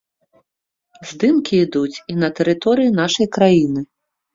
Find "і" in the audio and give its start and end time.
2.01-2.13